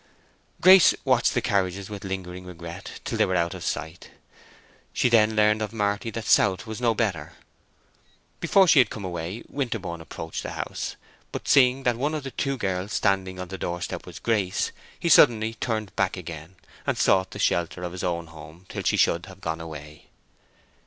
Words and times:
Grace 0.61 0.95
watched 1.05 1.35
the 1.35 1.43
carriages 1.43 1.87
with 1.87 2.03
lingering 2.03 2.43
regret 2.43 2.99
till 3.05 3.19
they 3.19 3.25
were 3.25 3.35
out 3.35 3.53
of 3.53 3.63
sight. 3.63 4.09
She 4.93 5.09
then 5.09 5.35
learned 5.35 5.61
of 5.61 5.71
Marty 5.73 6.09
that 6.09 6.25
South 6.25 6.65
was 6.65 6.81
no 6.81 6.95
better. 6.95 7.33
Before 8.39 8.67
she 8.67 8.79
had 8.79 8.89
come 8.89 9.05
away 9.05 9.43
Winterborne 9.47 10.01
approached 10.01 10.41
the 10.41 10.53
house, 10.53 10.95
but 11.31 11.47
seeing 11.47 11.83
that 11.83 11.97
one 11.97 12.15
of 12.15 12.23
the 12.23 12.31
two 12.31 12.57
girls 12.57 12.93
standing 12.93 13.39
on 13.39 13.49
the 13.49 13.59
door 13.59 13.79
step 13.79 14.07
was 14.07 14.17
Grace, 14.17 14.71
he 14.99 15.07
suddenly 15.07 15.53
turned 15.53 15.95
back 15.95 16.17
again 16.17 16.55
and 16.87 16.97
sought 16.97 17.29
the 17.29 17.37
shelter 17.37 17.83
of 17.83 17.91
his 17.91 18.03
own 18.03 18.25
home 18.25 18.65
till 18.69 18.81
she 18.81 18.97
should 18.97 19.27
have 19.27 19.39
gone 19.39 19.61
away. 19.61 20.07